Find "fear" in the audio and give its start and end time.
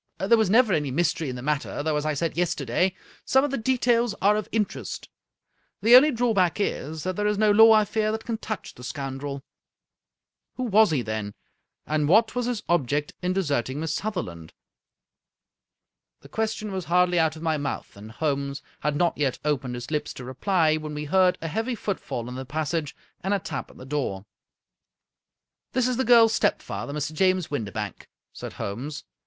7.85-8.11